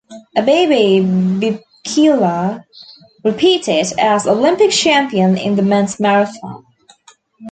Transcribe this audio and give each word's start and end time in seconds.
Abebe 0.35 1.03
Bikila 1.39 2.63
repeated 3.23 3.85
as 3.99 4.25
Olympic 4.25 4.71
champion 4.71 5.37
in 5.37 5.55
the 5.57 5.61
men's 5.61 5.99
marathon. 5.99 6.65